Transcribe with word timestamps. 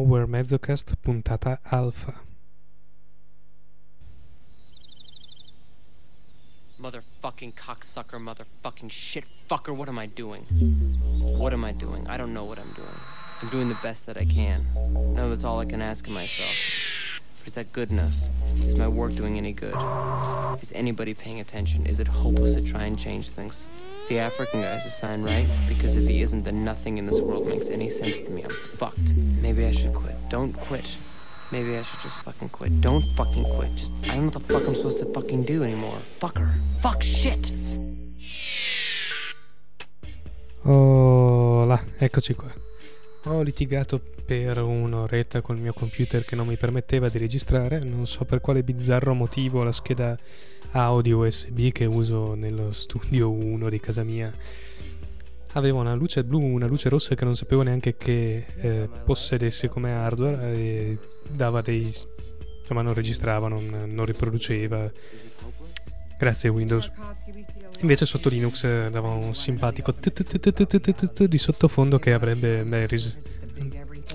Nowhere 0.00 0.26
Mezzocast 0.26 0.94
puntata 1.04 1.58
alfa. 1.70 2.14
Motherfucking 6.80 7.52
cocksucker, 7.52 8.18
motherfucking 8.18 8.90
shit 8.90 9.24
fucker, 9.50 9.76
what 9.76 9.90
am 9.90 9.98
I 9.98 10.06
doing? 10.06 10.44
What 11.20 11.52
am 11.52 11.66
I 11.66 11.72
doing? 11.72 12.06
I 12.06 12.16
don't 12.16 12.32
know 12.32 12.46
what 12.46 12.58
I'm 12.58 12.72
doing. 12.72 12.98
I'm 13.42 13.48
doing 13.48 13.68
the 13.68 13.76
best 13.82 14.06
that 14.06 14.16
I 14.16 14.24
can. 14.24 14.64
No, 15.14 15.28
that's 15.28 15.44
all 15.44 15.60
I 15.60 15.66
can 15.66 15.82
ask 15.82 16.06
of 16.06 16.14
myself. 16.14 16.56
But 17.40 17.48
is 17.48 17.54
that 17.56 17.70
good 17.70 17.90
enough? 17.90 18.16
Is 18.56 18.76
my 18.76 18.88
work 18.88 19.14
doing 19.14 19.36
any 19.36 19.52
good? 19.52 19.76
Is 20.62 20.72
anybody 20.74 21.12
paying 21.12 21.40
attention? 21.40 21.84
Is 21.84 22.00
it 22.00 22.08
hopeless 22.08 22.54
to 22.54 22.62
try 22.62 22.84
and 22.84 22.98
change 22.98 23.28
things? 23.28 23.68
The 24.10 24.18
African 24.18 24.62
guy's 24.62 24.84
a 24.86 24.90
sign, 24.90 25.22
right? 25.22 25.46
Because 25.68 25.96
if 25.96 26.08
he 26.08 26.20
isn't, 26.20 26.42
then 26.42 26.64
nothing 26.64 26.98
in 26.98 27.06
this 27.06 27.20
world 27.20 27.46
makes 27.46 27.68
any 27.68 27.88
sense 27.88 28.18
to 28.22 28.30
me. 28.32 28.42
I'm 28.42 28.50
fucked. 28.50 28.98
Maybe 29.40 29.64
I 29.64 29.70
should 29.70 29.94
quit. 29.94 30.16
Don't 30.28 30.52
quit. 30.52 30.98
Maybe 31.52 31.76
I 31.76 31.82
should 31.82 32.00
just 32.00 32.20
fucking 32.24 32.48
quit. 32.48 32.80
Don't 32.80 33.04
fucking 33.14 33.44
quit. 33.54 33.72
Just, 33.76 33.92
I 34.02 34.16
don't 34.16 34.16
know 34.16 34.24
what 34.24 34.48
the 34.48 34.52
fuck 34.52 34.66
I'm 34.66 34.74
supposed 34.74 34.98
to 34.98 35.06
fucking 35.14 35.44
do 35.44 35.62
anymore. 35.62 35.96
Fucker. 36.20 36.52
Fuck 36.82 37.04
shit. 37.04 37.52
Oh, 40.64 41.66
là, 41.68 41.78
eccoci 42.00 42.34
qua. 42.34 42.48
Ho 43.24 43.42
litigato 43.42 44.00
per 44.24 44.62
un'oretta 44.62 45.42
col 45.42 45.58
mio 45.58 45.74
computer 45.74 46.24
che 46.24 46.36
non 46.36 46.46
mi 46.46 46.56
permetteva 46.56 47.08
di 47.08 47.18
registrare, 47.18 47.80
non 47.80 48.06
so 48.06 48.24
per 48.24 48.40
quale 48.40 48.62
bizzarro 48.62 49.12
motivo 49.12 49.62
la 49.62 49.72
scheda 49.72 50.18
audio 50.70 51.18
USB 51.18 51.70
che 51.70 51.84
uso 51.84 52.34
nello 52.34 52.72
studio 52.72 53.30
1 53.30 53.68
di 53.68 53.78
casa 53.78 54.04
mia 54.04 54.32
aveva 55.52 55.80
una 55.80 55.94
luce 55.94 56.24
blu, 56.24 56.40
una 56.40 56.66
luce 56.66 56.88
rossa 56.88 57.14
che 57.14 57.24
non 57.24 57.36
sapevo 57.36 57.62
neanche 57.62 57.96
che 57.96 58.46
eh, 58.56 58.88
possedesse 59.04 59.68
come 59.68 59.92
hardware 59.92 60.52
e 60.54 60.98
dava 61.28 61.60
dei 61.60 61.92
insomma 62.60 62.82
non 62.82 62.94
registrava, 62.94 63.48
non, 63.48 63.84
non 63.86 64.04
riproduceva 64.06 64.90
grazie 66.20 66.50
Windows 66.50 66.90
invece 67.80 68.04
sotto 68.04 68.28
Linux 68.28 68.62
eh, 68.64 68.88
dava 68.90 69.08
un 69.08 69.34
simpatico 69.34 69.94
di 71.26 71.38
sottofondo 71.38 71.98
che 71.98 72.12
avrebbe 72.12 72.62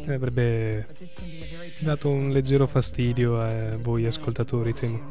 avrebbe 0.08 0.86
dato 1.80 2.10
un 2.10 2.32
leggero 2.32 2.68
fastidio 2.68 3.40
a 3.40 3.76
voi 3.78 4.06
ascoltatori, 4.06 4.74
temo. 4.74 5.04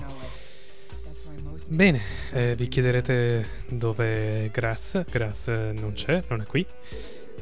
Bene, 1.66 2.00
eh, 2.32 2.54
vi 2.56 2.68
chiederete 2.68 3.46
dove 3.70 4.50
Graz. 4.52 5.04
Graz 5.10 5.48
non 5.48 5.92
c'è, 5.94 6.22
non 6.28 6.42
è 6.42 6.44
qui. 6.46 6.64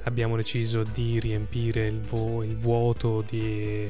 Abbiamo 0.05 0.37
deciso 0.37 0.83
di 0.83 1.21
riempire 1.21 1.87
il, 1.87 2.01
vo- 2.01 2.43
il 2.43 2.57
vuoto 2.57 3.25
di, 3.29 3.89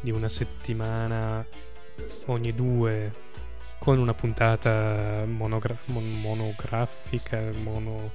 di 0.00 0.10
una 0.10 0.28
settimana 0.28 1.44
ogni 2.26 2.54
due 2.54 3.12
con 3.82 3.98
una 3.98 4.14
puntata 4.14 5.24
monogra- 5.26 5.76
mon- 5.86 6.20
monografica, 6.20 7.40
mono... 7.64 8.12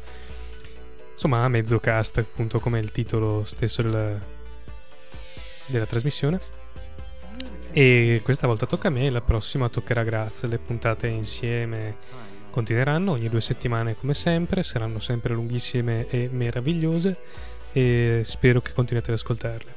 insomma 1.11 1.43
a 1.43 1.49
mezzo 1.49 1.77
cast, 1.81 2.19
appunto 2.19 2.61
come 2.61 2.79
il 2.79 2.93
titolo 2.93 3.43
stesso 3.43 3.81
della, 3.81 4.17
della 5.65 5.85
trasmissione. 5.85 6.39
E 7.73 8.21
questa 8.23 8.47
volta 8.47 8.65
tocca 8.65 8.87
a 8.87 8.91
me, 8.91 9.09
la 9.09 9.19
prossima 9.19 9.67
toccherà 9.67 10.05
Graz. 10.05 10.45
Le 10.45 10.57
puntate 10.57 11.07
insieme 11.07 11.97
continueranno 12.49 13.11
ogni 13.11 13.27
due 13.27 13.41
settimane 13.41 13.97
come 13.97 14.13
sempre, 14.13 14.63
saranno 14.63 14.99
sempre 14.99 15.33
lunghissime 15.33 16.07
e 16.07 16.29
meravigliose 16.31 17.17
e 17.73 18.21
spero 18.23 18.61
che 18.61 18.71
continuate 18.71 19.11
ad 19.11 19.17
ascoltarle. 19.17 19.75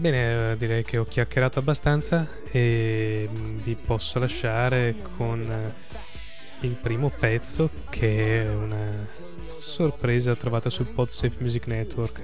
Bene, 0.00 0.56
direi 0.56 0.82
che 0.82 0.96
ho 0.96 1.04
chiacchierato 1.04 1.58
abbastanza 1.58 2.26
e 2.50 3.28
vi 3.32 3.74
posso 3.74 4.18
lasciare 4.18 4.94
con 5.18 5.74
il 6.60 6.70
primo 6.70 7.10
pezzo 7.10 7.68
che 7.90 8.44
è 8.44 8.48
una 8.48 9.06
sorpresa 9.58 10.34
trovata 10.34 10.70
sul 10.70 10.86
PodSafe 10.86 11.36
Music 11.40 11.66
Network 11.66 12.20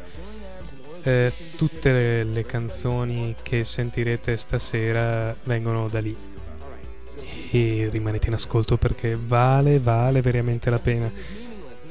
eh, 1.03 1.31
tutte 1.57 1.93
le, 1.93 2.25
le 2.25 2.47
canzoni 2.47 3.35
che 3.43 3.63
sentirete 3.63 4.39
stasera 4.39 5.37
vengono 5.43 5.87
da 5.89 6.01
lì 6.01 6.17
e 7.51 7.89
rimanete 7.93 8.29
in 8.29 8.33
ascolto 8.33 8.79
perché 8.79 9.19
vale, 9.21 9.81
vale 9.81 10.23
veramente 10.23 10.71
la 10.71 10.79
pena. 10.79 11.13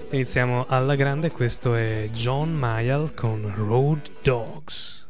Iniziamo 0.09 0.65
alla 0.67 0.95
grande, 0.95 1.29
questo 1.29 1.75
è 1.75 2.09
John 2.11 2.55
Mayall 2.55 3.13
con 3.13 3.53
Road 3.55 4.09
Dogs. 4.23 5.04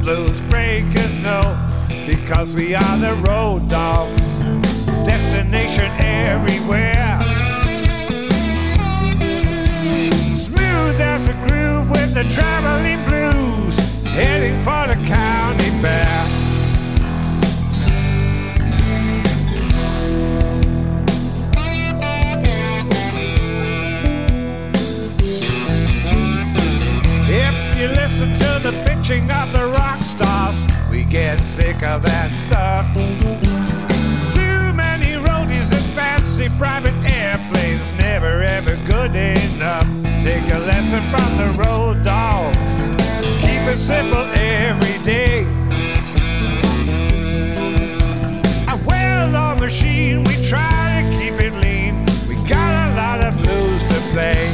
blues. 0.00 0.39
get 31.10 31.40
sick 31.40 31.82
of 31.82 32.02
that 32.02 32.30
stuff. 32.30 32.86
Too 34.32 34.72
many 34.72 35.18
roadies 35.26 35.72
and 35.72 35.84
fancy 35.92 36.48
private 36.56 36.94
airplanes, 37.04 37.92
never 37.94 38.42
ever 38.44 38.76
good 38.86 39.14
enough. 39.16 39.88
Take 40.22 40.46
a 40.52 40.58
lesson 40.60 41.02
from 41.10 41.30
the 41.36 41.50
road 41.58 42.04
dogs. 42.04 42.56
Keep 43.42 43.62
it 43.66 43.78
simple 43.78 44.24
every 44.34 45.02
day. 45.04 45.42
A 48.68 48.76
weld 48.86 49.58
machine, 49.58 50.22
we 50.24 50.36
try 50.46 51.02
to 51.02 51.18
keep 51.18 51.40
it 51.40 51.54
lean. 51.54 52.06
We 52.28 52.36
got 52.48 52.92
a 52.92 52.94
lot 52.94 53.20
of 53.20 53.36
blues 53.36 53.82
to 53.82 54.00
play. 54.12 54.49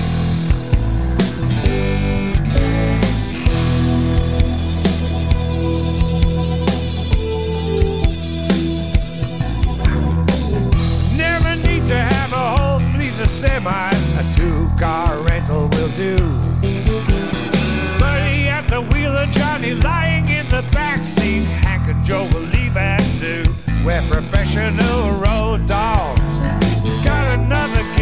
We're 23.87 24.03
professional 24.09 25.12
road 25.12 25.69
dogs. 25.69 26.21
Got 27.05 27.38
another. 27.38 27.95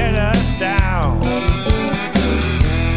Let 0.00 0.14
us 0.34 0.58
down. 0.58 1.20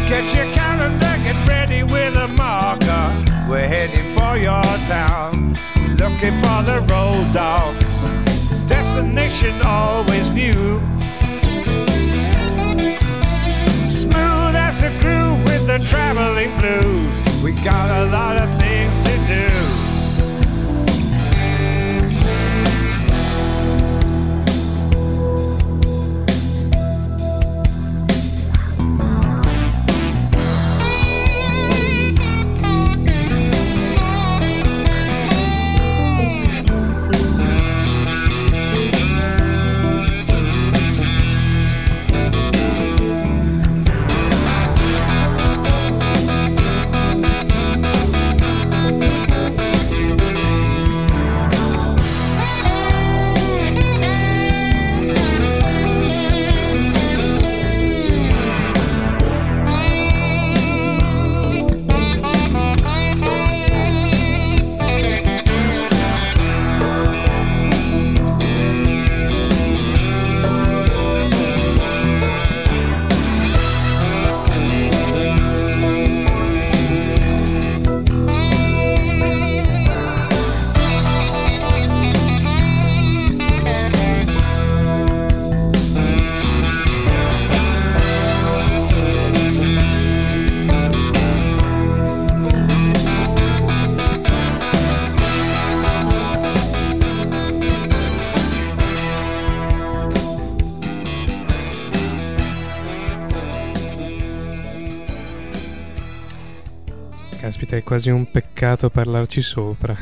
Get 0.08 0.24
your 0.36 0.48
calendar, 0.52 1.14
get 1.26 1.38
ready 1.46 1.82
with 1.82 2.14
a 2.16 2.28
marker. 2.28 3.06
We're 3.48 3.68
heading 3.76 4.08
for 4.16 4.36
your 4.48 4.68
town, 4.88 5.56
looking 6.00 6.34
for 6.42 6.58
the 6.70 6.78
road 6.92 7.26
dog. 7.32 7.74
Destination 8.66 9.54
always 9.62 10.26
new. 10.30 10.80
Smooth 14.02 14.54
as 14.68 14.82
a 14.82 14.90
groove 15.02 15.40
with 15.48 15.66
the 15.66 15.78
traveling 15.90 16.52
blues. 16.58 17.16
We 17.42 17.52
got 17.62 17.88
a 18.02 18.04
lot 18.10 18.36
of 18.38 18.48
things 18.62 18.94
to 19.06 19.14
do. 19.34 19.83
Quasi 107.94 108.10
un 108.10 108.28
peccato 108.28 108.90
parlarci 108.90 109.40
sopra. 109.40 109.96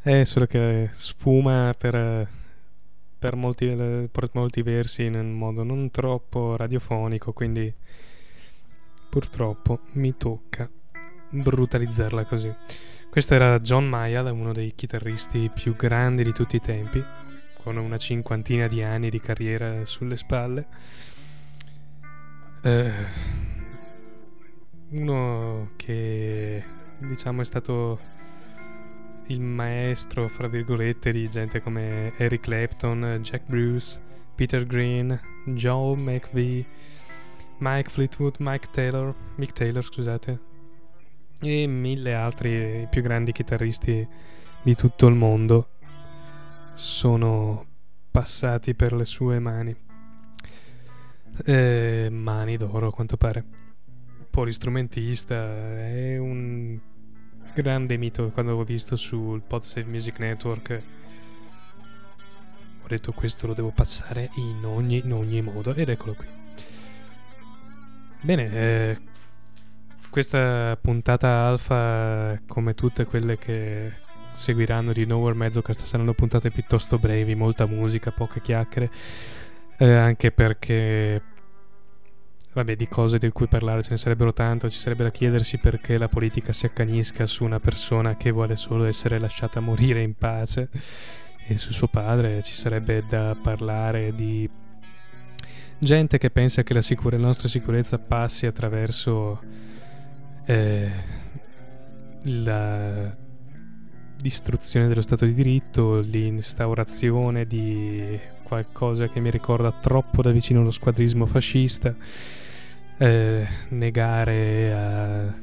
è 0.00 0.24
solo 0.24 0.46
che 0.46 0.88
sfuma 0.90 1.74
per, 1.76 2.26
per, 3.18 3.36
molti, 3.36 3.66
per 4.10 4.30
molti 4.32 4.62
versi 4.62 5.04
in 5.04 5.16
un 5.16 5.32
modo 5.32 5.64
non 5.64 5.90
troppo 5.90 6.56
radiofonico, 6.56 7.34
quindi 7.34 7.70
purtroppo 9.10 9.80
mi 9.92 10.16
tocca 10.16 10.66
brutalizzarla 11.28 12.24
così. 12.24 12.50
Questo 13.10 13.34
era 13.34 13.60
John 13.60 13.86
Mayall, 13.86 14.32
uno 14.32 14.54
dei 14.54 14.72
chitarristi 14.74 15.50
più 15.52 15.76
grandi 15.76 16.24
di 16.24 16.32
tutti 16.32 16.56
i 16.56 16.60
tempi, 16.60 17.04
con 17.62 17.76
una 17.76 17.98
cinquantina 17.98 18.66
di 18.66 18.82
anni 18.82 19.10
di 19.10 19.20
carriera 19.20 19.84
sulle 19.84 20.16
spalle. 20.16 20.66
Eh, 22.62 23.51
uno 24.92 25.70
che 25.76 26.62
diciamo 26.98 27.40
è 27.40 27.44
stato 27.44 27.98
il 29.26 29.40
maestro, 29.40 30.28
fra 30.28 30.48
virgolette, 30.48 31.12
di 31.12 31.28
gente 31.28 31.62
come 31.62 32.12
Eric 32.16 32.42
Clapton, 32.42 33.20
Jack 33.22 33.46
Bruce, 33.46 34.00
Peter 34.34 34.66
Green, 34.66 35.18
Joe 35.46 35.96
McVie, 35.96 36.66
Mike 37.58 37.88
Fleetwood, 37.88 38.36
Mike 38.40 38.68
Taylor, 38.70 39.14
Mick 39.36 39.52
Taylor, 39.52 39.82
scusate, 39.82 40.40
e 41.40 41.66
mille 41.66 42.14
altri 42.14 42.86
più 42.90 43.02
grandi 43.02 43.32
chitarristi 43.32 44.06
di 44.62 44.74
tutto 44.74 45.06
il 45.06 45.14
mondo 45.14 45.68
sono 46.74 47.66
passati 48.10 48.74
per 48.74 48.92
le 48.92 49.04
sue 49.04 49.38
mani. 49.38 49.74
Eh, 51.44 52.08
mani 52.10 52.56
d'oro, 52.56 52.88
a 52.88 52.92
quanto 52.92 53.16
pare 53.16 53.44
polistrumentista, 54.32 55.34
è 55.36 56.16
un 56.16 56.78
grande 57.54 57.98
mito 57.98 58.30
quando 58.30 58.56
l'ho 58.56 58.64
visto 58.64 58.96
sul 58.96 59.42
Podsave 59.42 59.86
Music 59.86 60.18
Network. 60.18 60.82
Ho 62.82 62.88
detto 62.88 63.12
questo 63.12 63.46
lo 63.46 63.52
devo 63.52 63.72
passare 63.72 64.30
in 64.36 64.64
ogni, 64.64 65.02
in 65.04 65.12
ogni 65.12 65.42
modo 65.42 65.74
ed 65.74 65.90
eccolo 65.90 66.14
qui. 66.14 66.26
Bene, 68.22 68.52
eh, 68.52 68.98
questa 70.08 70.78
puntata 70.80 71.46
alfa, 71.46 72.40
come 72.46 72.74
tutte 72.74 73.04
quelle 73.04 73.36
che 73.36 73.92
seguiranno 74.32 74.94
di 74.94 75.04
Nowhere 75.04 75.36
Mezzocast, 75.36 75.84
saranno 75.84 76.14
puntate 76.14 76.50
piuttosto 76.50 76.98
brevi, 76.98 77.34
molta 77.34 77.66
musica, 77.66 78.10
poche 78.12 78.40
chiacchiere, 78.40 78.90
eh, 79.76 79.92
anche 79.92 80.30
perché 80.30 81.20
Vabbè, 82.54 82.76
di 82.76 82.86
cose 82.86 83.16
di 83.16 83.30
cui 83.30 83.46
parlare 83.46 83.82
ce 83.82 83.92
ne 83.92 83.96
sarebbero 83.96 84.34
tanto, 84.34 84.68
ci 84.68 84.78
sarebbe 84.78 85.04
da 85.04 85.10
chiedersi 85.10 85.56
perché 85.56 85.96
la 85.96 86.08
politica 86.08 86.52
si 86.52 86.66
accanisca 86.66 87.24
su 87.24 87.44
una 87.44 87.58
persona 87.58 88.18
che 88.18 88.30
vuole 88.30 88.56
solo 88.56 88.84
essere 88.84 89.18
lasciata 89.18 89.60
morire 89.60 90.02
in 90.02 90.14
pace. 90.14 90.68
E 91.46 91.56
su 91.56 91.72
suo 91.72 91.88
padre 91.88 92.42
ci 92.42 92.52
sarebbe 92.52 93.04
da 93.08 93.34
parlare 93.40 94.14
di 94.14 94.48
gente 95.78 96.18
che 96.18 96.30
pensa 96.30 96.62
che 96.62 96.74
la, 96.74 96.82
sicure- 96.82 97.16
la 97.16 97.24
nostra 97.24 97.48
sicurezza 97.48 97.98
passi 97.98 98.44
attraverso 98.44 99.40
eh, 100.44 100.90
la 102.24 103.16
distruzione 104.20 104.88
dello 104.88 105.00
Stato 105.00 105.24
di 105.24 105.32
diritto, 105.32 106.00
l'instaurazione 106.00 107.46
di 107.46 108.20
qualcosa 108.42 109.08
che 109.08 109.20
mi 109.20 109.30
ricorda 109.30 109.72
troppo 109.72 110.20
da 110.20 110.30
vicino 110.30 110.62
lo 110.62 110.70
squadrismo 110.70 111.24
fascista 111.24 111.96
eh, 113.02 113.44
negare 113.70 114.72
a 114.72 115.34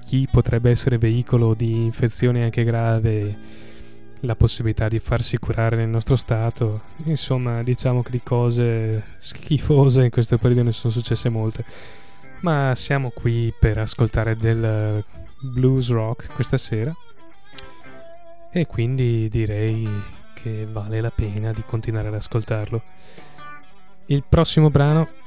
chi 0.00 0.26
potrebbe 0.28 0.70
essere 0.70 0.98
veicolo 0.98 1.54
di 1.54 1.84
infezioni 1.84 2.42
anche 2.42 2.64
grave 2.64 3.58
la 4.22 4.34
possibilità 4.34 4.88
di 4.88 4.98
farsi 4.98 5.38
curare 5.38 5.76
nel 5.76 5.88
nostro 5.88 6.16
stato. 6.16 6.82
Insomma, 7.04 7.62
diciamo 7.62 8.02
che 8.02 8.10
di 8.10 8.22
cose 8.22 9.04
schifose 9.18 10.02
in 10.02 10.10
questo 10.10 10.36
periodo 10.36 10.64
ne 10.64 10.72
sono 10.72 10.92
successe 10.92 11.28
molte. 11.28 11.64
Ma 12.40 12.74
siamo 12.74 13.10
qui 13.10 13.54
per 13.56 13.78
ascoltare 13.78 14.36
del 14.36 15.04
blues 15.40 15.90
rock 15.90 16.34
questa 16.34 16.58
sera. 16.58 16.92
E 18.50 18.66
quindi 18.66 19.28
direi 19.28 19.88
che 20.34 20.66
vale 20.68 21.00
la 21.00 21.12
pena 21.12 21.52
di 21.52 21.62
continuare 21.64 22.08
ad 22.08 22.14
ascoltarlo. 22.14 22.82
Il 24.06 24.24
prossimo 24.28 24.70
brano 24.70 25.19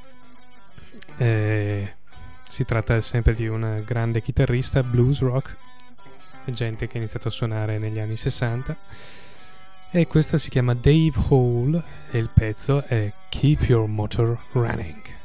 eh, 1.23 1.93
si 2.45 2.65
tratta 2.65 2.99
sempre 2.99 3.33
di 3.33 3.47
un 3.47 3.81
grande 3.85 4.21
chitarrista 4.21 4.83
blues 4.83 5.21
rock, 5.21 5.55
gente 6.45 6.87
che 6.87 6.95
ha 6.95 6.97
iniziato 6.97 7.29
a 7.29 7.31
suonare 7.31 7.77
negli 7.77 7.99
anni 7.99 8.17
60. 8.17 8.75
E 9.91 10.07
questo 10.07 10.37
si 10.37 10.49
chiama 10.49 10.73
Dave 10.73 11.13
Hall 11.29 11.81
e 12.11 12.17
il 12.17 12.29
pezzo 12.33 12.83
è 12.83 13.13
Keep 13.29 13.61
Your 13.69 13.87
Motor 13.87 14.37
Running. 14.51 15.22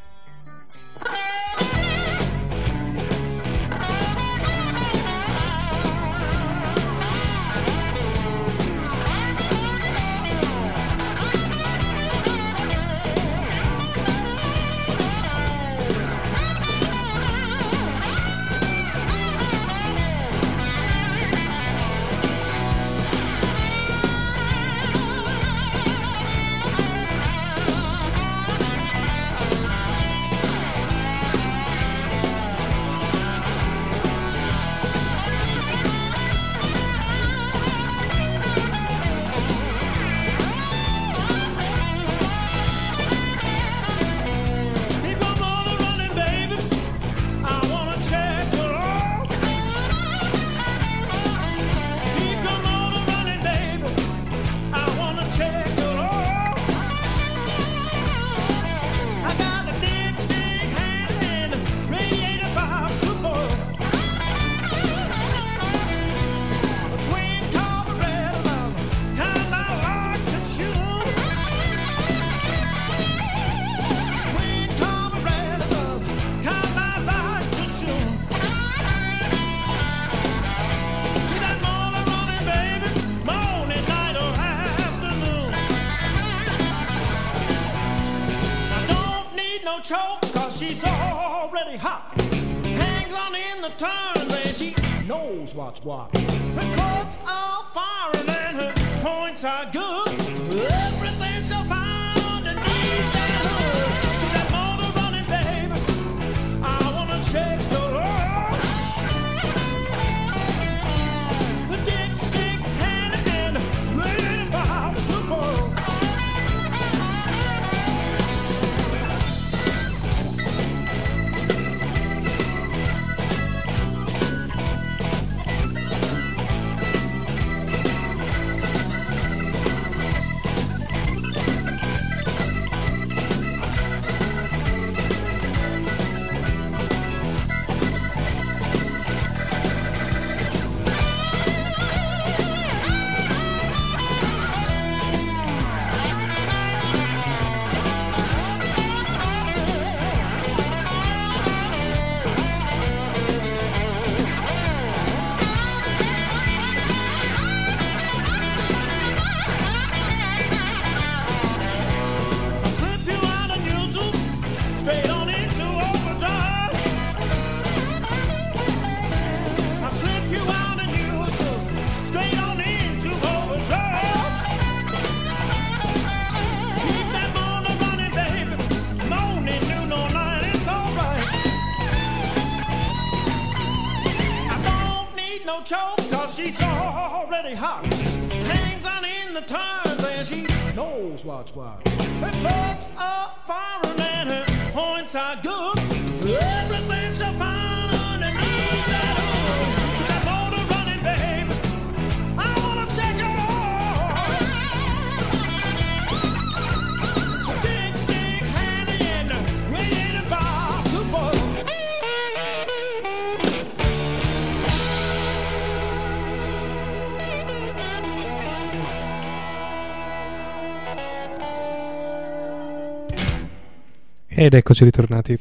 Ed 224.40 224.54
eccoci 224.54 224.84
ritornati. 224.84 225.36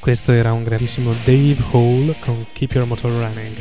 Questo 0.00 0.32
era 0.32 0.52
un 0.52 0.64
grandissimo 0.64 1.12
Dave 1.24 1.58
Hall 1.70 2.18
con 2.18 2.44
Keep 2.52 2.72
Your 2.72 2.84
Motor 2.84 3.08
Running. 3.08 3.56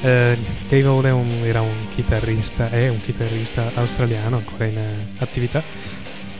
Eh, 0.00 0.38
Dave 0.66 0.84
Hall 0.84 1.04
è 1.04 1.10
un- 1.12 1.42
era 1.44 1.60
un 1.60 1.88
chitarrista, 1.94 2.70
è 2.70 2.88
un 2.88 3.02
chitarrista 3.02 3.70
australiano 3.74 4.36
ancora 4.36 4.64
in 4.64 4.78
eh, 4.78 5.06
attività. 5.18 5.62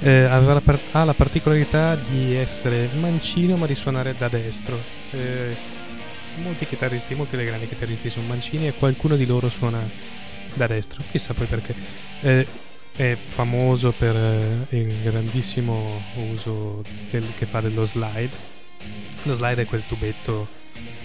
Eh, 0.00 0.22
la 0.22 0.62
par- 0.64 0.80
ha 0.92 1.04
la 1.04 1.12
particolarità 1.12 1.94
di 1.94 2.34
essere 2.34 2.88
mancino 2.98 3.56
ma 3.56 3.66
di 3.66 3.74
suonare 3.74 4.14
da 4.16 4.28
destro. 4.28 4.80
Eh, 5.10 5.54
molti 6.42 6.64
chitarristi, 6.64 7.14
molti 7.14 7.36
dei 7.36 7.44
grandi 7.44 7.68
chitarristi 7.68 8.08
sono 8.08 8.28
mancini 8.28 8.66
e 8.66 8.72
qualcuno 8.72 9.14
di 9.16 9.26
loro 9.26 9.50
suona 9.50 9.86
da 10.54 10.66
destro. 10.66 11.02
Chissà 11.10 11.34
poi 11.34 11.46
perché. 11.48 11.74
Eh, 12.22 12.46
è 12.98 13.16
famoso 13.16 13.92
per 13.92 14.16
eh, 14.16 14.76
il 14.76 15.02
grandissimo 15.02 16.02
uso 16.32 16.82
del- 17.10 17.32
che 17.38 17.46
fa 17.46 17.60
dello 17.60 17.86
slide. 17.86 18.34
Lo 19.22 19.34
slide 19.34 19.62
è 19.62 19.66
quel 19.66 19.86
tubetto 19.86 20.48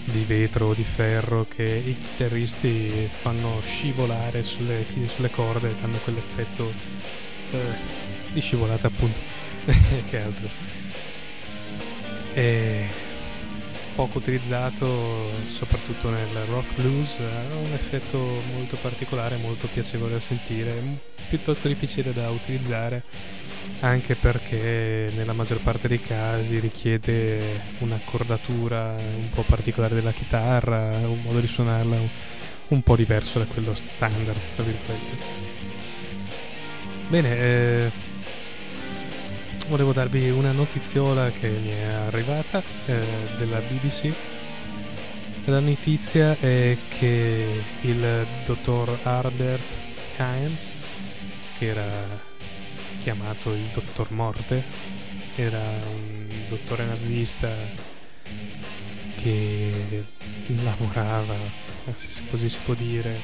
di 0.02 0.24
vetro 0.24 0.66
o 0.66 0.74
di 0.74 0.82
ferro 0.82 1.46
che 1.48 1.62
i 1.62 1.96
chitarristi 1.96 3.08
fanno 3.12 3.60
scivolare 3.62 4.42
sulle, 4.42 4.84
sulle 5.06 5.30
corde, 5.30 5.76
danno 5.80 5.96
quell'effetto 5.98 6.72
eh, 7.52 7.58
di 8.32 8.40
scivolata 8.40 8.88
appunto. 8.88 9.20
che 10.10 10.20
altro. 10.20 10.48
È 12.32 12.86
poco 13.94 14.18
utilizzato 14.18 15.30
soprattutto 15.46 16.10
nel 16.10 16.44
rock 16.46 16.74
blues, 16.74 17.16
ha 17.18 17.54
un 17.56 17.72
effetto 17.72 18.18
molto 18.54 18.76
particolare, 18.80 19.36
molto 19.36 19.68
piacevole 19.72 20.12
da 20.12 20.20
sentire, 20.20 20.74
piuttosto 21.28 21.68
difficile 21.68 22.12
da 22.12 22.30
utilizzare 22.30 23.02
anche 23.80 24.14
perché 24.14 25.10
nella 25.14 25.32
maggior 25.32 25.60
parte 25.60 25.88
dei 25.88 26.00
casi 26.00 26.58
richiede 26.58 27.60
un'accordatura 27.78 28.94
un 28.98 29.30
po' 29.30 29.42
particolare 29.42 29.94
della 29.94 30.12
chitarra, 30.12 30.96
un 31.06 31.20
modo 31.22 31.40
di 31.40 31.46
suonarla 31.46 31.96
un 32.68 32.82
po' 32.82 32.96
diverso 32.96 33.38
da 33.38 33.44
quello 33.46 33.74
standard, 33.74 34.38
tra 34.54 34.64
virgolette. 34.64 35.42
Bene, 37.08 37.36
eh, 37.36 37.92
volevo 39.68 39.92
darvi 39.92 40.30
una 40.30 40.52
notiziola 40.52 41.30
che 41.30 41.48
mi 41.48 41.70
è 41.70 41.84
arrivata 41.84 42.62
eh, 42.86 43.04
della 43.38 43.60
BBC. 43.60 44.14
La 45.46 45.60
notizia 45.60 46.36
è 46.38 46.76
che 46.88 47.62
il 47.82 48.26
dottor 48.44 48.98
Albert 49.02 49.64
Cain, 50.16 50.56
che 51.58 51.66
era 51.66 51.90
chiamato 53.00 53.52
il 53.52 53.68
dottor 53.72 54.10
Morte, 54.12 54.64
era 55.36 55.60
un 55.60 56.26
dottore 56.48 56.84
nazista 56.84 57.50
che 59.16 60.04
lavorava, 60.62 61.36
così 62.30 62.48
si 62.48 62.58
può 62.64 62.74
dire, 62.74 63.20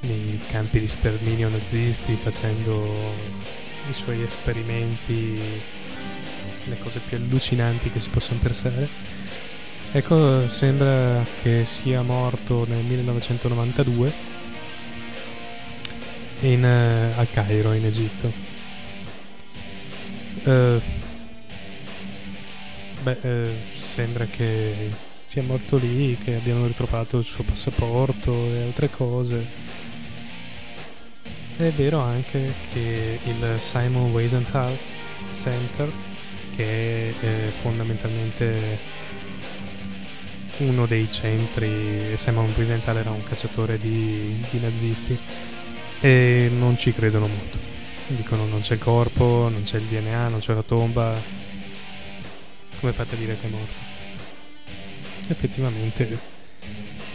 nei 0.00 0.40
campi 0.50 0.80
di 0.80 0.88
sterminio 0.88 1.48
nazisti 1.48 2.14
facendo 2.14 3.64
i 3.88 3.92
suoi 3.92 4.22
esperimenti, 4.22 5.38
le 6.64 6.78
cose 6.78 7.00
più 7.00 7.16
allucinanti 7.16 7.90
che 7.90 8.00
si 8.00 8.08
possono 8.08 8.38
pensare. 8.40 8.88
Ecco, 9.92 10.46
sembra 10.48 11.24
che 11.42 11.64
sia 11.64 12.02
morto 12.02 12.66
nel 12.66 12.84
1992 12.84 14.12
in, 16.40 16.64
eh, 16.64 17.12
al 17.16 17.30
Cairo, 17.30 17.72
in 17.72 17.84
Egitto. 17.84 18.32
Eh, 20.44 20.80
beh, 23.02 23.18
eh, 23.22 23.54
sembra 23.94 24.26
che 24.26 24.90
sia 25.26 25.42
morto 25.42 25.76
lì, 25.76 26.18
che 26.22 26.36
abbiano 26.36 26.66
ritrovato 26.66 27.18
il 27.18 27.24
suo 27.24 27.44
passaporto 27.44 28.32
e 28.32 28.62
altre 28.64 28.90
cose. 28.90 29.46
È 31.58 31.70
vero 31.70 32.00
anche 32.00 32.52
che 32.70 33.18
il 33.24 33.56
Simon 33.58 34.10
Weisenthal 34.10 34.76
Center, 35.32 35.90
che 36.54 37.14
è 37.18 37.24
eh, 37.24 37.48
fondamentalmente 37.62 38.78
uno 40.58 40.84
dei 40.84 41.10
centri, 41.10 42.14
Simon 42.18 42.52
Weisenthal 42.54 42.98
era 42.98 43.10
un 43.10 43.22
cacciatore 43.22 43.78
di, 43.78 44.38
di 44.50 44.60
nazisti, 44.60 45.18
e 46.00 46.50
non 46.52 46.76
ci 46.76 46.92
credono 46.92 47.26
molto. 47.26 47.58
Dicono 48.08 48.44
non 48.44 48.60
c'è 48.60 48.74
il 48.74 48.80
corpo, 48.80 49.48
non 49.50 49.62
c'è 49.62 49.78
il 49.78 49.84
DNA, 49.84 50.28
non 50.28 50.40
c'è 50.40 50.52
la 50.52 50.62
tomba. 50.62 51.18
Come 52.80 52.92
fate 52.92 53.14
a 53.14 53.18
dire 53.18 53.38
che 53.40 53.46
è 53.46 53.50
morto? 53.50 53.80
Effettivamente 55.28 56.18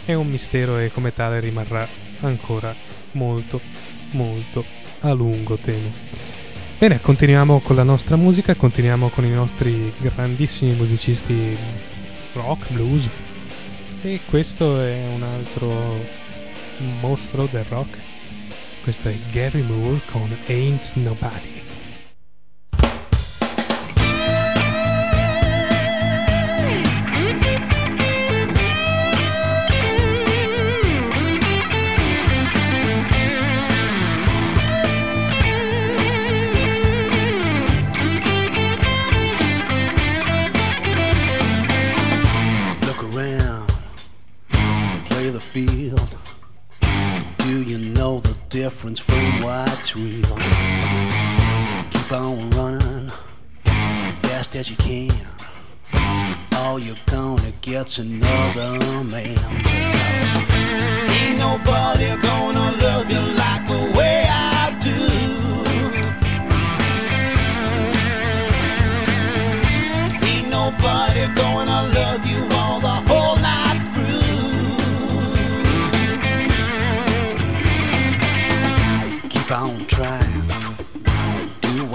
è 0.04 0.14
un 0.14 0.28
mistero 0.28 0.80
e 0.80 0.90
come 0.90 1.14
tale 1.14 1.40
rimarrà 1.40 1.88
ancora 2.22 2.74
molto, 3.12 3.62
molto 4.12 4.64
a 5.02 5.12
lungo 5.14 5.58
temo. 5.58 5.90
Bene, 6.78 7.00
continuiamo 7.00 7.60
con 7.60 7.76
la 7.76 7.84
nostra 7.84 8.16
musica, 8.16 8.56
continuiamo 8.56 9.10
con 9.10 9.26
i 9.26 9.32
nostri 9.32 9.94
grandissimi 10.00 10.74
musicisti 10.74 11.56
rock, 12.34 12.72
blues 12.72 13.08
e 14.02 14.20
questo 14.28 14.82
è 14.82 15.06
un 15.14 15.22
altro 15.22 16.04
mostro 17.00 17.48
del 17.52 17.66
rock. 17.66 17.98
Questo 18.82 19.10
è 19.10 19.16
Gary 19.32 19.62
Moore 19.62 20.02
con 20.12 20.36
Ain't 20.48 20.96
Nobody. 20.96 21.51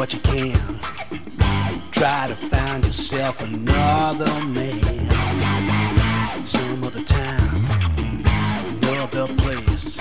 what 0.07 0.15
you 0.15 0.21
can. 0.21 0.79
Try 1.91 2.29
to 2.29 2.37
find 2.37 2.85
yourself 2.85 3.43
another 3.43 4.45
man. 4.45 6.47
Some 6.47 6.85
other 6.85 7.03
time, 7.03 7.67
another 8.69 9.27
place. 9.35 9.99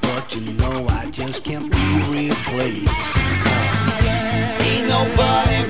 But 0.00 0.34
you 0.34 0.40
know 0.54 0.88
I 0.88 1.06
just 1.12 1.44
can't 1.44 1.70
be 1.70 1.78
replaced 2.10 3.12
because 3.12 4.66
ain't 4.66 4.88
nobody. 4.88 5.67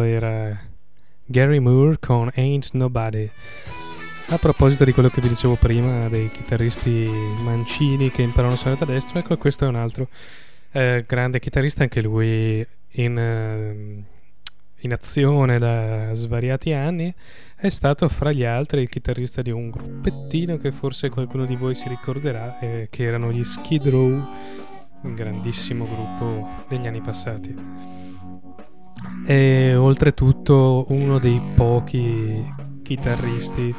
Era 0.00 0.58
Gary 1.26 1.58
Moore 1.58 1.98
con 1.98 2.30
Ain't 2.34 2.70
Nobody. 2.72 3.28
A 4.28 4.38
proposito 4.38 4.84
di 4.84 4.92
quello 4.92 5.10
che 5.10 5.20
vi 5.20 5.28
dicevo 5.28 5.56
prima, 5.56 6.08
dei 6.08 6.30
chitarristi 6.30 7.06
mancini 7.44 8.10
che 8.10 8.22
imparano 8.22 8.54
a 8.54 8.56
suonare 8.56 8.86
da 8.86 8.90
destro, 8.90 9.18
ecco 9.18 9.36
questo 9.36 9.66
è 9.66 9.68
un 9.68 9.74
altro 9.74 10.08
eh, 10.70 11.04
grande 11.06 11.40
chitarrista, 11.40 11.82
anche 11.82 12.00
lui 12.00 12.66
in, 12.92 13.18
eh, 13.18 14.04
in 14.80 14.92
azione 14.92 15.58
da 15.58 16.14
svariati 16.14 16.72
anni, 16.72 17.14
è 17.54 17.68
stato 17.68 18.08
fra 18.08 18.32
gli 18.32 18.44
altri 18.44 18.80
il 18.80 18.88
chitarrista 18.88 19.42
di 19.42 19.50
un 19.50 19.68
gruppettino 19.68 20.56
che 20.56 20.72
forse 20.72 21.10
qualcuno 21.10 21.44
di 21.44 21.56
voi 21.56 21.74
si 21.74 21.86
ricorderà, 21.88 22.58
eh, 22.60 22.88
che 22.90 23.04
erano 23.04 23.30
gli 23.30 23.44
Skid 23.44 23.86
Row, 23.88 24.26
un 25.02 25.14
grandissimo 25.14 25.84
gruppo 25.84 26.64
degli 26.68 26.86
anni 26.86 27.02
passati. 27.02 28.01
E 29.24 29.74
oltretutto 29.74 30.86
uno 30.88 31.18
dei 31.18 31.40
pochi 31.54 32.44
chitarristi 32.82 33.74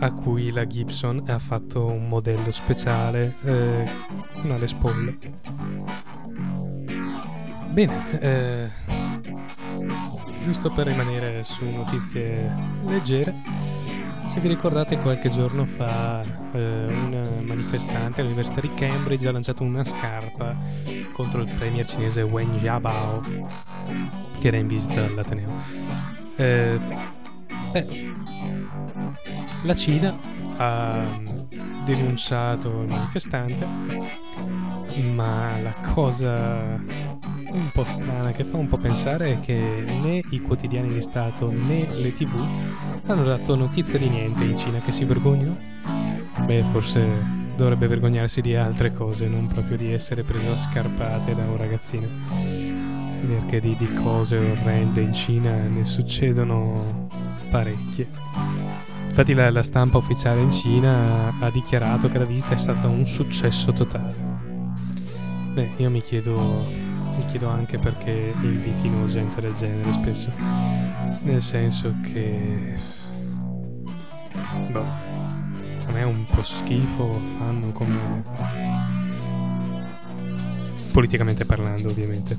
a 0.00 0.12
cui 0.12 0.50
la 0.50 0.66
Gibson 0.66 1.22
ha 1.28 1.38
fatto 1.38 1.86
un 1.86 2.08
modello 2.08 2.50
speciale, 2.50 3.36
eh, 3.44 3.88
una 4.42 4.58
Les. 4.58 4.74
Bene, 7.70 8.20
eh, 8.20 8.70
giusto 10.42 10.70
per 10.70 10.88
rimanere 10.88 11.44
su 11.44 11.64
notizie 11.64 12.52
leggere, 12.84 13.32
se 14.26 14.40
vi 14.40 14.48
ricordate 14.48 14.98
qualche 14.98 15.28
giorno 15.28 15.64
fa 15.64 16.22
eh, 16.52 16.86
un 16.88 17.42
manifestante 17.44 18.20
all'Università 18.20 18.60
di 18.60 18.72
Cambridge 18.74 19.28
ha 19.28 19.32
lanciato 19.32 19.62
una 19.62 19.84
scarpa 19.84 20.56
contro 21.12 21.42
il 21.42 21.52
premier 21.54 21.86
cinese 21.86 22.22
Wen 22.22 22.56
Jiabao 22.56 23.20
che 24.38 24.48
era 24.48 24.56
in 24.56 24.66
visita 24.66 25.04
all'Ateneo. 25.04 25.50
Eh, 26.36 26.80
beh, 27.70 28.14
la 29.62 29.74
Cina 29.74 30.16
ha 30.56 31.06
denunciato 31.84 32.82
il 32.82 32.88
manifestante, 32.88 33.66
ma 35.12 35.58
la 35.60 35.74
cosa 35.92 36.80
un 37.52 37.70
po' 37.72 37.84
strana 37.84 38.32
che 38.32 38.44
fa 38.44 38.56
un 38.56 38.68
po' 38.68 38.78
pensare 38.78 39.40
che 39.40 39.54
né 39.54 40.22
i 40.30 40.40
quotidiani 40.40 40.92
di 40.92 41.00
Stato 41.00 41.50
né 41.50 41.86
le 41.94 42.12
tv 42.12 42.34
hanno 43.06 43.24
dato 43.24 43.54
notizia 43.54 43.98
di 43.98 44.08
niente 44.08 44.44
in 44.44 44.56
Cina 44.56 44.80
che 44.80 44.92
si 44.92 45.04
vergognano. 45.04 45.56
Beh, 46.44 46.64
forse 46.72 47.40
dovrebbe 47.56 47.86
vergognarsi 47.86 48.40
di 48.40 48.54
altre 48.54 48.92
cose, 48.92 49.28
non 49.28 49.46
proprio 49.46 49.76
di 49.76 49.92
essere 49.92 50.22
preso 50.22 50.52
a 50.52 50.56
scarpate 50.56 51.34
da 51.34 51.42
un 51.42 51.56
ragazzino. 51.56 52.06
Perché 53.26 53.60
di, 53.60 53.76
di 53.76 53.92
cose 53.92 54.36
orrende 54.36 55.00
in 55.00 55.12
Cina 55.12 55.54
ne 55.54 55.84
succedono 55.84 57.08
parecchie. 57.50 58.08
Infatti 59.08 59.34
la, 59.34 59.50
la, 59.50 59.62
stampa 59.62 59.98
ufficiale 59.98 60.40
in 60.40 60.50
Cina 60.50 61.34
ha 61.38 61.50
dichiarato 61.50 62.08
che 62.08 62.18
la 62.18 62.24
visita 62.24 62.54
è 62.54 62.58
stata 62.58 62.88
un 62.88 63.06
successo 63.06 63.72
totale. 63.72 64.14
Beh, 65.52 65.72
io 65.76 65.90
mi 65.90 66.00
chiedo, 66.00 66.66
mi 67.16 67.24
chiedo 67.26 67.48
anche 67.48 67.78
perché 67.78 68.32
invitino 68.42 69.06
gente 69.06 69.40
del 69.40 69.52
genere 69.52 69.92
spesso. 69.92 70.30
Nel 71.22 71.42
senso 71.42 71.94
che... 72.02 72.74
Boh, 74.70 74.80
a 74.80 75.92
me 75.92 76.00
è 76.00 76.04
un 76.04 76.26
po' 76.26 76.42
schifo 76.42 77.20
fanno 77.38 77.72
come... 77.72 78.24
Politicamente 80.92 81.44
parlando, 81.46 81.88
ovviamente. 81.88 82.36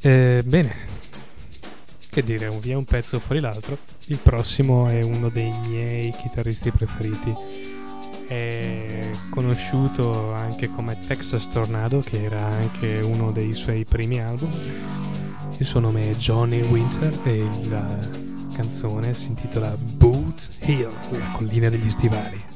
Eh, 0.00 0.42
bene, 0.44 0.74
che 2.10 2.22
dire, 2.22 2.50
via 2.60 2.76
un 2.76 2.84
pezzo 2.84 3.18
fuori 3.20 3.40
l'altro. 3.40 3.76
Il 4.06 4.18
prossimo 4.18 4.88
è 4.88 5.02
uno 5.02 5.28
dei 5.28 5.52
miei 5.68 6.10
chitarristi 6.10 6.70
preferiti. 6.70 7.34
È 8.26 9.08
conosciuto 9.30 10.32
anche 10.32 10.68
come 10.68 10.98
Texas 10.98 11.48
Tornado, 11.48 12.00
che 12.00 12.24
era 12.24 12.44
anche 12.44 12.98
uno 12.98 13.30
dei 13.30 13.52
suoi 13.52 13.84
primi 13.84 14.20
album. 14.20 14.50
Il 15.58 15.64
suo 15.64 15.78
nome 15.78 16.10
è 16.10 16.14
Johnny 16.14 16.60
Winter 16.62 17.16
e 17.22 17.48
la 17.68 17.98
canzone 18.52 19.14
si 19.14 19.28
intitola 19.28 19.76
Boot 19.78 20.48
Hill, 20.62 20.90
la 21.10 21.30
collina 21.36 21.68
degli 21.68 21.90
stivali. 21.90 22.55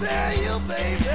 there 0.00 0.34
you 0.34 0.58
baby. 0.60 1.05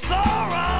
So 0.00 0.77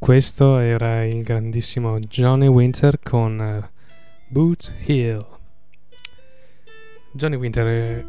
questo 0.00 0.56
era 0.56 1.04
il 1.04 1.22
grandissimo 1.22 1.98
Johnny 2.00 2.46
Winter 2.46 2.98
con 3.00 3.38
eh, 3.38 3.70
Boot 4.28 4.72
Hill. 4.86 5.24
Johnny 7.12 7.36
Winter 7.36 7.66
è 7.66 8.04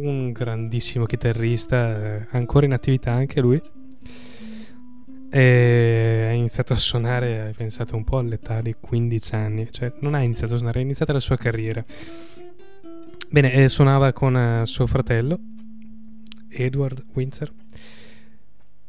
un 0.00 0.32
grandissimo 0.32 1.04
chitarrista, 1.06 2.16
eh, 2.16 2.26
ancora 2.32 2.66
in 2.66 2.72
attività 2.72 3.12
anche 3.12 3.40
lui. 3.40 3.62
E 5.30 6.26
ha 6.28 6.32
iniziato 6.32 6.72
a 6.72 6.76
suonare, 6.76 7.54
pensato 7.56 7.94
un 7.94 8.02
po' 8.02 8.18
all'età 8.18 8.60
di 8.60 8.74
15 8.78 9.34
anni, 9.36 9.68
cioè 9.70 9.92
non 10.00 10.14
ha 10.14 10.20
iniziato 10.20 10.54
a 10.54 10.56
suonare, 10.56 10.80
è 10.80 10.82
iniziata 10.82 11.12
la 11.12 11.20
sua 11.20 11.36
carriera. 11.36 11.84
Bene, 13.30 13.68
suonava 13.68 14.12
con 14.12 14.36
eh, 14.36 14.66
suo 14.66 14.88
fratello, 14.88 15.38
Edward 16.48 17.04
Winter, 17.12 17.52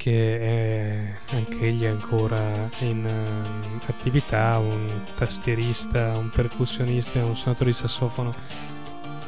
che 0.06 0.40
è 0.40 1.34
anche 1.34 1.62
egli 1.62 1.84
ancora 1.84 2.70
in 2.82 3.08
ehm, 3.08 3.80
attività, 3.88 4.60
un 4.60 5.02
tastierista, 5.16 6.16
un 6.16 6.30
percussionista 6.30 7.18
e 7.18 7.24
un 7.24 7.36
suonatore 7.36 7.72
di 7.72 7.76
sassofono 7.76 8.32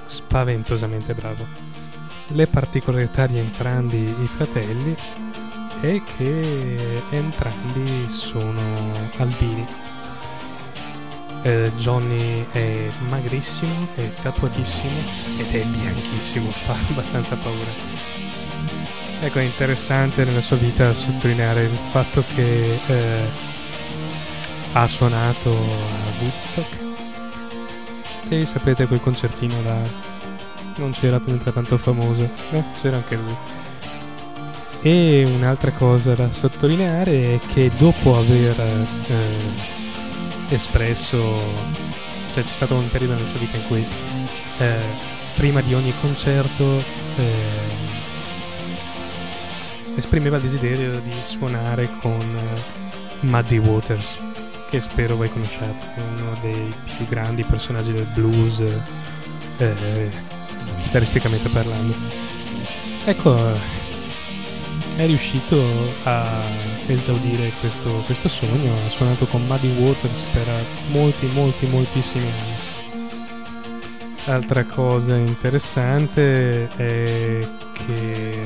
spaventosamente 0.06 1.16
bravo. 1.16 1.48
Le 2.28 2.46
particolarità 2.46 3.26
di 3.26 3.40
entrambi 3.40 3.98
i 3.98 4.28
fratelli 4.28 4.96
è 5.82 6.00
che 6.04 7.00
entrambi 7.10 8.08
sono 8.08 8.94
albini. 9.18 9.66
Eh, 11.42 11.72
Johnny 11.76 12.46
è 12.52 12.88
magrissimo, 13.10 13.88
è 13.96 14.14
tatuatissimo 14.22 15.00
ed 15.40 15.56
è 15.56 15.64
bianchissimo, 15.64 16.52
fa 16.66 16.76
abbastanza 16.92 17.36
paura. 17.36 18.17
Ecco, 19.20 19.40
è 19.40 19.44
interessante 19.44 20.24
nella 20.24 20.42
sua 20.42 20.58
vita 20.58 20.94
sottolineare 20.94 21.64
il 21.64 21.78
fatto 21.90 22.24
che 22.36 22.80
eh, 22.88 23.26
ha 24.74 24.88
suonato 24.88 25.50
a 25.50 26.22
Woodstock. 26.22 26.86
Che 28.30 28.46
sapete 28.46 28.86
quel 28.86 29.02
concertino 29.02 29.60
là 29.64 29.82
non 30.78 30.92
c'era 30.92 31.20
tanto 31.20 31.78
famoso, 31.78 32.30
eh, 32.52 32.64
c'era 32.80 32.98
anche 32.98 33.16
lui. 33.16 33.36
E 34.82 35.24
un'altra 35.26 35.72
cosa 35.72 36.14
da 36.14 36.32
sottolineare 36.32 37.36
è 37.36 37.40
che 37.52 37.72
dopo 37.76 38.16
aver 38.18 38.60
eh, 38.60 40.54
espresso, 40.54 41.18
cioè 42.34 42.44
c'è 42.44 42.54
stato 42.54 42.76
un 42.76 42.88
periodo 42.90 43.16
nella 43.16 43.28
sua 43.28 43.40
vita 43.40 43.58
in 43.58 43.68
cui 43.68 43.86
eh, 44.60 44.80
prima 45.36 45.62
di 45.62 45.74
ogni 45.74 45.94
concerto 46.00 46.78
eh, 47.16 47.87
esprimeva 49.98 50.38
il 50.38 50.44
desiderio 50.44 51.00
di 51.00 51.12
suonare 51.22 51.90
con 52.02 52.22
eh, 52.22 52.62
Muddy 53.22 53.58
Waters, 53.58 54.18
che 54.70 54.80
spero 54.80 55.16
voi 55.16 55.30
conosciate, 55.30 55.88
uno 56.18 56.38
dei 56.42 56.72
più 56.96 57.06
grandi 57.08 57.44
personaggi 57.44 57.92
del 57.92 58.08
blues, 58.14 58.64
eh, 59.58 60.10
chitarristicamente 60.84 61.50
parlando. 61.50 61.96
Ecco, 63.06 63.36
è 64.96 65.06
riuscito 65.08 65.60
a 66.04 66.44
esaudire 66.86 67.52
questo, 67.60 67.90
questo 68.06 68.30
sogno, 68.30 68.76
ha 68.76 68.90
suonato 68.90 69.26
con 69.26 69.46
Muddy 69.48 69.82
Waters 69.82 70.22
per 70.32 70.48
molti, 70.92 71.26
molti, 71.34 71.66
moltissimi 71.68 72.26
anni. 72.26 72.66
Altra 74.26 74.66
cosa 74.66 75.16
interessante 75.16 76.68
è 76.68 77.48
che 77.74 78.42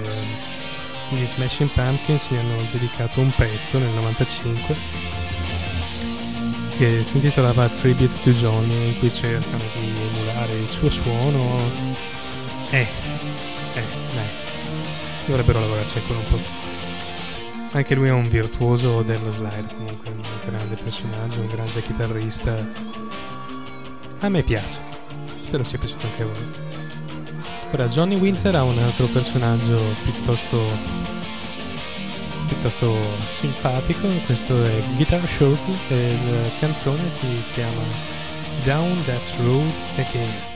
gli 1.12 1.26
Smashing 1.26 1.70
Pumpkins 1.70 2.30
gli 2.30 2.38
hanno 2.38 2.56
dedicato 2.72 3.20
un 3.20 3.32
pezzo 3.36 3.78
nel 3.78 3.90
95 3.90 4.76
che 6.78 7.04
si 7.04 7.16
intitolava 7.16 7.68
Tribute 7.68 8.22
to 8.24 8.32
Johnny 8.32 8.88
in 8.88 9.00
cui 9.00 9.14
cercano 9.14 9.64
di 9.78 9.94
emulare 10.16 10.54
il 10.54 10.68
suo 10.68 10.90
suono. 10.90 11.60
Eh, 12.72 12.88
eh, 13.76 13.84
dai 14.14 14.40
dovrebbero 15.26 15.60
lavorarci 15.60 15.98
ancora 16.00 16.20
un 16.20 16.26
po' 16.26 16.40
anche 17.74 17.96
lui 17.96 18.08
è 18.08 18.12
un 18.12 18.28
virtuoso 18.28 19.02
dello 19.02 19.32
slide 19.32 19.76
comunque 19.76 20.10
un 20.10 20.22
grande 20.46 20.76
personaggio 20.76 21.42
un 21.42 21.48
grande 21.48 21.82
chitarrista. 21.84 22.56
A 24.20 24.30
me 24.30 24.44
piace 24.44 24.80
spero 25.46 25.64
sia 25.66 25.78
piaciuto 25.78 26.06
anche 26.06 26.22
a 26.22 26.26
voi. 26.26 26.70
Ora, 27.74 27.88
Johnny 27.88 28.18
Winter 28.18 28.56
ha 28.56 28.64
un 28.64 28.78
altro 28.80 29.06
personaggio 29.08 29.80
piuttosto 30.04 31.01
piuttosto 32.62 32.96
simpatico, 33.28 34.08
questo 34.28 34.64
è 34.64 34.82
Guitar 34.96 35.20
Shorty 35.20 35.74
e 35.90 36.18
la 36.30 36.50
canzone 36.60 37.10
si 37.10 37.44
chiama 37.54 37.82
Down 38.64 39.04
That 39.06 39.32
Road 39.40 39.72
Again. 39.98 40.51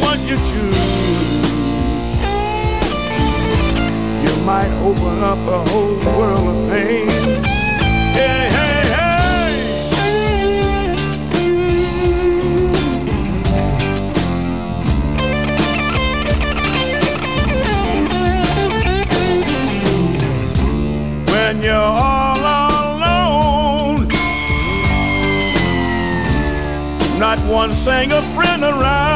What 0.00 0.18
you 0.20 0.36
choose. 0.50 0.84
You 4.24 4.34
might 4.44 4.72
open 4.82 5.22
up 5.22 5.38
a 5.38 5.58
whole 5.70 5.96
world 6.16 6.46
of 6.48 6.70
pain. 6.70 7.08
Hey, 8.14 8.48
hey, 8.56 8.82
hey. 8.94 9.14
When 21.32 21.62
you're 21.62 21.74
all 21.74 22.38
alone, 22.38 24.08
not 27.18 27.38
one 27.46 27.72
single 27.74 28.22
friend 28.34 28.62
around. 28.62 29.13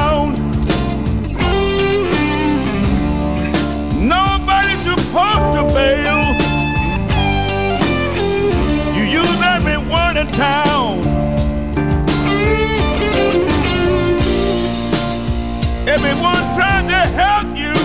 Town. 10.39 11.01
Everyone 15.89 16.43
tried 16.55 16.87
to 16.95 17.01
help 17.23 17.49
you, 17.65 17.79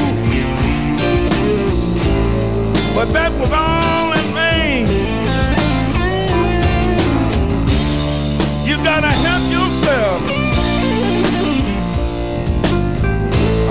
but 2.94 3.08
that 3.18 3.32
was 3.40 3.52
all 3.52 4.14
in 4.20 4.28
vain. 4.38 4.86
You 8.68 8.76
gotta 8.84 9.14
help 9.28 9.44
yourself. 9.58 10.22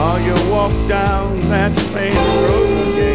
Or 0.05 0.17
you 0.27 0.35
walk 0.51 0.75
down 0.89 1.49
that 1.51 1.73
same 1.93 2.25
road 2.45 2.89
again. 2.89 3.13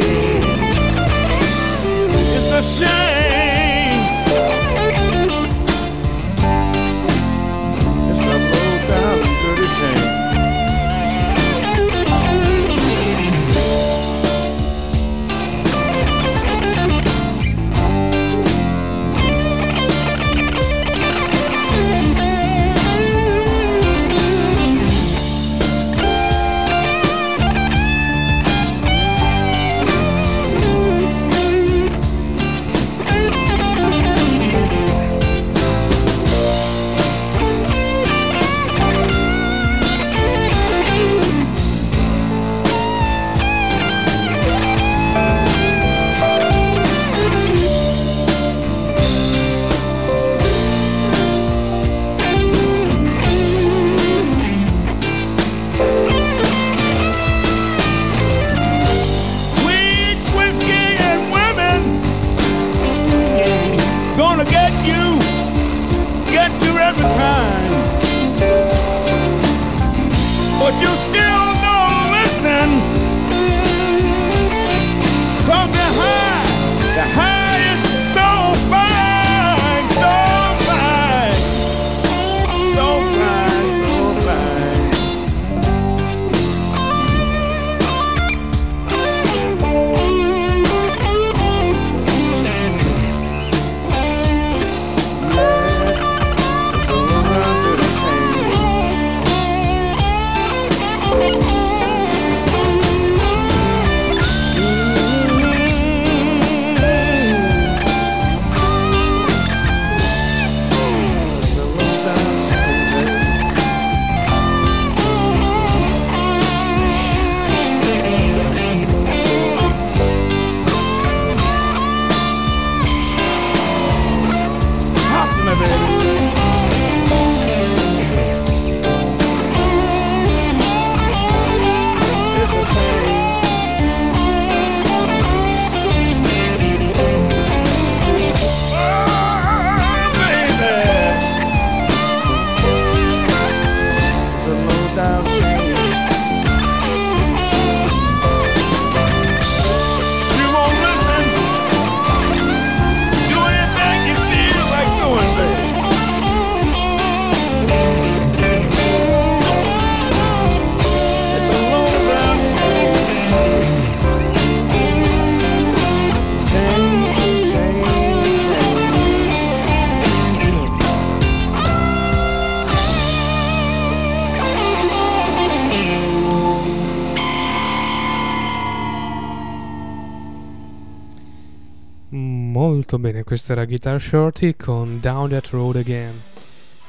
Molto 182.89 183.05
bene, 183.05 183.25
questo 183.25 183.51
era 183.51 183.65
Guitar 183.65 184.01
Shorty 184.01 184.55
con 184.55 185.01
Down 185.01 185.31
That 185.31 185.47
Road 185.47 185.75
Again. 185.75 186.21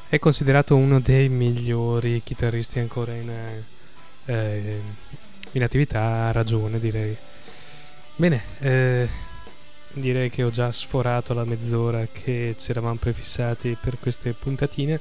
È 0.09 0.16
considerato 0.20 0.76
uno 0.76 1.01
dei 1.01 1.28
migliori 1.28 2.22
chitarristi 2.22 2.78
ancora 2.78 3.14
in, 3.14 3.28
eh, 4.26 4.80
in 5.51 5.62
attività, 5.64 6.28
a 6.28 6.30
ragione 6.30 6.78
direi. 6.78 7.16
Bene, 8.14 8.42
eh, 8.61 9.09
direi 9.92 10.30
che 10.30 10.44
ho 10.44 10.51
già 10.51 10.70
sforato 10.70 11.34
la 11.34 11.44
mezz'ora 11.44 12.07
che 12.12 12.55
ci 12.57 12.70
eravamo 12.70 12.94
prefissati 12.94 13.76
per 13.80 13.99
queste 13.99 14.34
puntatine. 14.34 15.01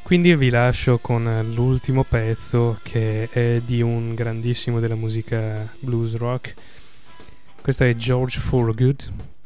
Quindi 0.00 0.34
vi 0.36 0.48
lascio 0.48 0.96
con 0.96 1.50
l'ultimo 1.52 2.02
pezzo 2.04 2.78
che 2.82 3.28
è 3.30 3.60
di 3.62 3.82
un 3.82 4.14
grandissimo 4.14 4.80
della 4.80 4.94
musica 4.94 5.70
blues 5.80 6.16
rock. 6.16 6.54
Questo 7.60 7.84
è 7.84 7.94
George 7.94 8.40
Forgood 8.40 9.36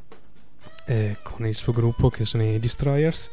eh, 0.86 1.18
con 1.22 1.46
il 1.46 1.54
suo 1.54 1.72
gruppo 1.72 2.10
che 2.10 2.24
sono 2.24 2.42
i 2.42 2.58
Destroyers. 2.58 3.30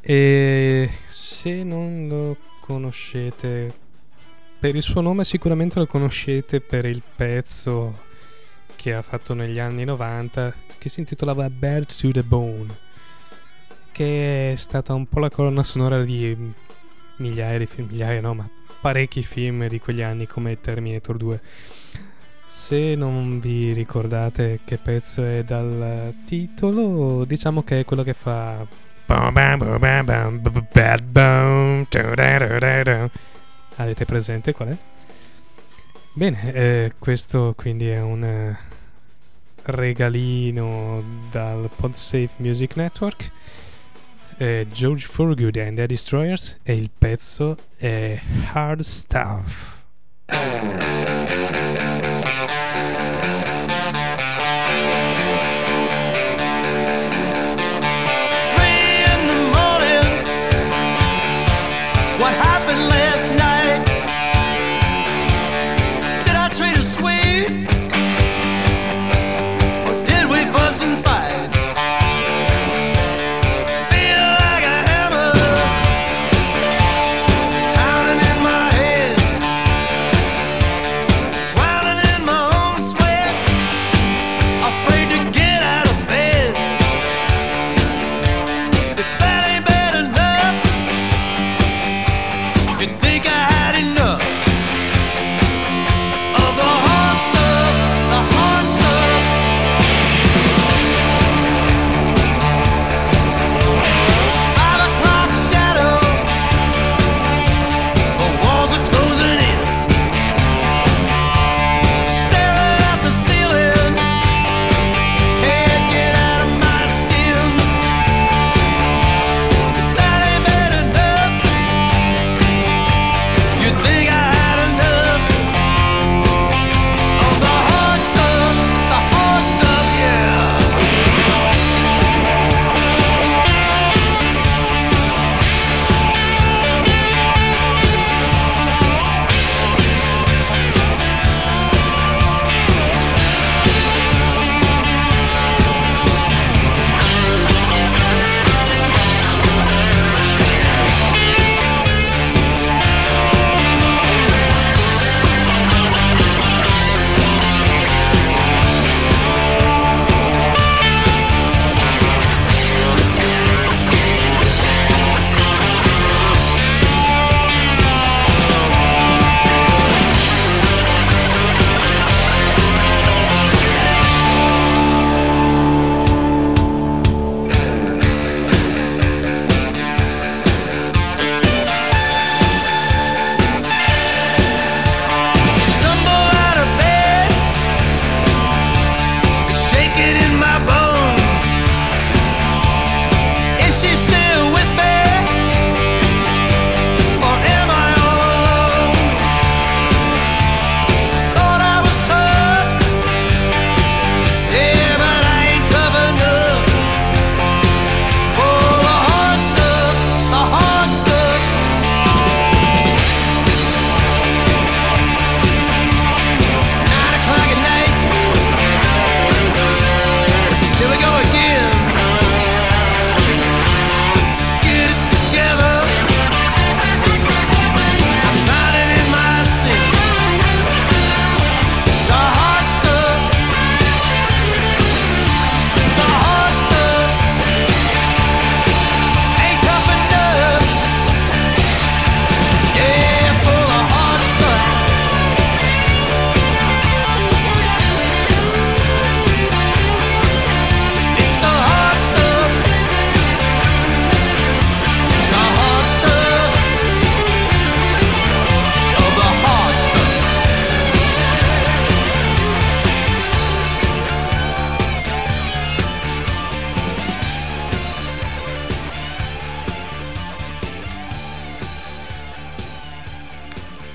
E 0.00 0.90
se 1.06 1.62
non 1.62 2.08
lo 2.08 2.36
conoscete 2.60 3.72
per 4.58 4.74
il 4.74 4.82
suo 4.82 5.00
nome, 5.00 5.24
sicuramente 5.24 5.78
lo 5.78 5.86
conoscete 5.86 6.60
per 6.60 6.84
il 6.84 7.02
pezzo 7.16 8.08
che 8.76 8.94
ha 8.94 9.02
fatto 9.02 9.34
negli 9.34 9.58
anni 9.58 9.84
90 9.84 10.54
che 10.78 10.88
si 10.88 11.00
intitolava 11.00 11.50
Bird 11.50 11.94
to 11.94 12.10
the 12.10 12.22
Bone 12.22 12.88
che 13.92 14.52
è 14.52 14.56
stata 14.56 14.94
un 14.94 15.06
po' 15.06 15.18
la 15.18 15.28
colonna 15.28 15.62
sonora 15.62 16.02
di 16.02 16.34
migliaia 17.16 17.58
di 17.58 17.66
film, 17.66 17.88
migliaia 17.88 18.20
no, 18.22 18.34
ma 18.34 18.48
parecchi 18.80 19.22
film 19.22 19.66
di 19.68 19.78
quegli 19.78 20.00
anni 20.00 20.26
come 20.26 20.58
Terminator 20.58 21.16
2. 21.16 21.40
Se 22.50 22.94
non 22.94 23.40
vi 23.40 23.72
ricordate 23.72 24.60
che 24.64 24.76
pezzo 24.76 25.22
è 25.22 25.42
dal 25.44 26.14
titolo, 26.26 27.24
diciamo 27.24 27.62
che 27.62 27.80
è 27.80 27.84
quello 27.84 28.02
che 28.02 28.14
fa 28.14 28.66
Avete 33.76 34.04
presente 34.04 34.52
qual 34.52 34.68
è? 34.68 34.76
Bene, 36.12 36.52
eh, 36.52 36.92
questo 36.98 37.54
quindi 37.56 37.88
è 37.88 38.00
un 38.00 38.54
regalino 39.62 41.02
dal 41.30 41.70
PodSafe 41.74 42.30
Music 42.38 42.76
Network 42.76 43.30
eh, 44.40 44.66
George 44.72 45.06
Forgood 45.06 45.56
and 45.58 45.76
the 45.76 45.86
Destroyers 45.86 46.58
e 46.62 46.74
il 46.74 46.90
pezzo 46.96 47.56
è 47.76 48.18
Hard 48.52 48.80
Stuff. 48.80 49.82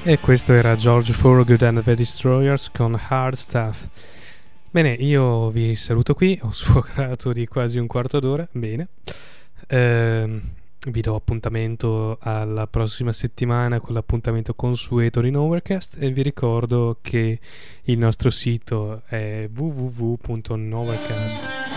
E 0.07 0.19
questo 0.19 0.53
era 0.53 0.75
George 0.75 1.11
Thorogood 1.13 1.63
and 1.63 1.81
the 1.81 1.95
Destroyers 1.95 2.69
con 2.69 2.95
Hard 3.07 3.33
Stuff. 3.33 3.87
Bene, 4.69 4.91
io 4.91 5.49
vi 5.49 5.73
saluto 5.73 6.13
qui, 6.13 6.39
ho 6.43 6.51
sfograto 6.51 7.33
di 7.33 7.47
quasi 7.47 7.79
un 7.79 7.87
quarto 7.87 8.19
d'ora, 8.19 8.47
bene. 8.51 8.89
Ehm, 9.65 10.41
vi 10.89 11.01
do 11.01 11.15
appuntamento 11.15 12.19
alla 12.21 12.67
prossima 12.67 13.11
settimana 13.11 13.79
con 13.79 13.95
l'appuntamento 13.95 14.53
consueto 14.53 15.21
di 15.21 15.31
Nowherecast 15.31 15.95
e 15.97 16.11
vi 16.11 16.21
ricordo 16.21 16.99
che 17.01 17.39
il 17.85 17.97
nostro 17.97 18.29
sito 18.29 19.01
è 19.07 19.47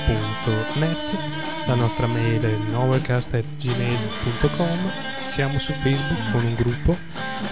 www.nowherecast.net 0.08 1.66
la 1.66 1.74
nostra 1.74 2.06
mail 2.06 2.40
è 2.40 2.56
nowherecast.gmail.com 2.70 4.90
siamo 5.20 5.58
su 5.58 5.72
Facebook 5.72 6.30
con 6.32 6.42
un 6.44 6.54
gruppo 6.54 6.96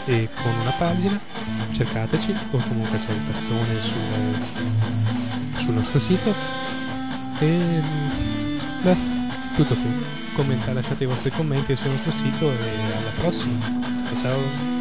e 0.07 0.31
con 0.43 0.55
una 0.61 0.71
pagina 0.73 1.21
cercateci 1.73 2.35
o 2.53 2.57
comunque 2.57 2.99
c'è 2.99 3.13
il 3.13 3.27
tastone 3.27 3.79
sul, 3.81 4.41
sul 5.59 5.75
nostro 5.75 5.99
sito 5.99 6.35
e 7.39 7.83
beh, 8.83 8.97
tutto 9.55 9.75
qui 9.75 9.91
commentate, 10.35 10.73
lasciate 10.73 11.05
i 11.05 11.07
vostri 11.07 11.31
commenti 11.31 11.77
sul 11.77 11.91
nostro 11.91 12.11
sito 12.11 12.51
e 12.51 12.95
alla 12.95 13.11
prossima. 13.17 13.65
Ciao 14.05 14.17
ciao. 14.17 14.75